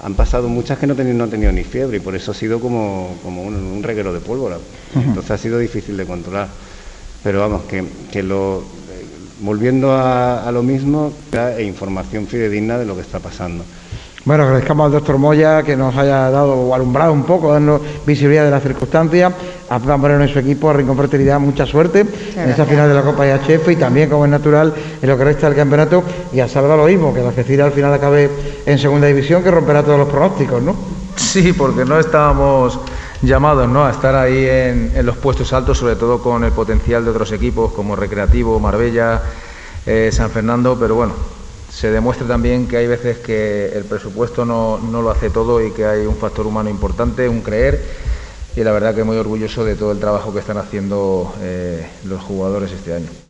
han 0.03 0.15
pasado 0.15 0.49
muchas 0.49 0.77
que 0.77 0.87
no, 0.87 0.95
no 0.95 1.23
han 1.23 1.29
tenido 1.29 1.51
ni 1.51 1.63
fiebre 1.63 1.97
y 1.97 1.99
por 1.99 2.15
eso 2.15 2.31
ha 2.31 2.33
sido 2.33 2.59
como, 2.59 3.15
como 3.23 3.43
un, 3.43 3.81
reguero 3.81 4.13
de 4.13 4.19
pólvora. 4.19 4.57
Entonces 4.95 5.31
ha 5.31 5.37
sido 5.37 5.57
difícil 5.57 5.95
de 5.95 6.05
controlar. 6.05 6.49
Pero 7.23 7.39
vamos, 7.39 7.63
que, 7.63 7.85
que 8.11 8.21
lo, 8.21 8.63
volviendo 9.41 9.93
a, 9.93 10.47
a 10.47 10.51
lo 10.51 10.61
mismo, 10.61 11.13
e 11.57 11.63
información 11.63 12.27
fidedigna 12.27 12.77
de 12.77 12.85
lo 12.85 12.95
que 12.95 13.01
está 13.01 13.19
pasando. 13.19 13.63
Bueno, 14.25 14.43
agradezcamos 14.43 14.85
al 14.85 14.93
doctor 14.93 15.17
Moya 15.17 15.63
que 15.63 15.75
nos 15.75 15.95
haya 15.97 16.29
dado 16.29 16.53
o 16.53 16.73
alumbrado 16.73 17.11
un 17.11 17.23
poco, 17.23 17.51
dando 17.51 17.81
visibilidad 18.05 18.45
de 18.45 18.51
las 18.51 18.63
circunstancias. 18.63 19.33
A 19.73 19.79
Juan 19.79 19.99
Moreno 19.99 20.23
y 20.23 20.29
su 20.29 20.37
equipo, 20.37 20.69
a 20.69 20.73
Rincón 20.73 20.95
Fertilidad, 20.95 21.39
mucha 21.39 21.65
suerte 21.65 22.05
en 22.35 22.47
esta 22.47 22.63
final 22.63 22.87
de 22.87 22.93
la 22.93 23.01
Copa 23.01 23.25
IHF 23.25 23.69
y 23.69 23.75
también, 23.75 24.07
como 24.07 24.25
es 24.25 24.29
natural, 24.29 24.71
en 25.01 25.09
lo 25.09 25.17
que 25.17 25.23
resta 25.23 25.47
del 25.47 25.55
campeonato. 25.55 26.03
Y 26.31 26.41
a 26.41 26.47
Salva 26.47 26.77
lo 26.77 26.85
mismo, 26.85 27.11
que 27.11 27.21
la 27.21 27.29
Algeciras 27.29 27.65
al 27.67 27.73
final 27.73 27.91
acabe 27.91 28.29
en 28.67 28.77
segunda 28.77 29.07
división, 29.07 29.41
que 29.41 29.49
romperá 29.49 29.81
todos 29.81 29.97
los 29.97 30.09
pronósticos, 30.09 30.61
¿no? 30.61 30.75
Sí, 31.15 31.53
porque 31.53 31.85
no 31.85 31.97
estábamos 31.97 32.79
llamados 33.23 33.67
¿no? 33.67 33.83
a 33.83 33.89
estar 33.89 34.13
ahí 34.13 34.45
en, 34.45 34.91
en 34.93 35.05
los 35.07 35.17
puestos 35.17 35.51
altos, 35.53 35.79
sobre 35.79 35.95
todo 35.95 36.21
con 36.21 36.43
el 36.43 36.51
potencial 36.51 37.03
de 37.03 37.09
otros 37.09 37.31
equipos 37.31 37.71
como 37.73 37.95
Recreativo, 37.95 38.59
Marbella, 38.59 39.23
eh, 39.87 40.11
San 40.13 40.29
Fernando, 40.29 40.77
pero 40.79 40.93
bueno, 40.93 41.13
se 41.73 41.89
demuestra 41.89 42.27
también 42.27 42.67
que 42.67 42.77
hay 42.77 42.85
veces 42.85 43.17
que 43.17 43.71
el 43.73 43.85
presupuesto 43.85 44.45
no, 44.45 44.77
no, 44.77 45.01
lo 45.01 45.09
hace 45.09 45.31
todo 45.31 45.65
y 45.65 45.71
que 45.71 45.85
hay 45.85 46.05
un 46.05 46.15
factor 46.15 46.45
humano 46.45 46.69
importante, 46.69 47.27
un 47.27 47.41
creer. 47.41 48.12
Y 48.55 48.63
la 48.63 48.71
verdad 48.71 48.93
que 48.93 49.03
muy 49.03 49.17
orgulloso 49.17 49.65
de 49.65 49.75
todo 49.75 49.91
el 49.91 49.99
trabajo 49.99 50.31
que 50.31 50.39
están 50.39 50.57
haciendo 50.57 51.33
eh, 51.41 51.87
los 52.05 52.21
jugadores 52.21 52.71
este 52.71 52.93
año. 52.93 53.22